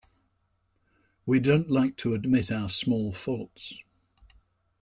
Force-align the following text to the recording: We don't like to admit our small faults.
We 1.27 1.39
don't 1.39 1.69
like 1.69 1.95
to 1.97 2.15
admit 2.15 2.51
our 2.51 2.69
small 2.69 3.11
faults. 3.11 3.75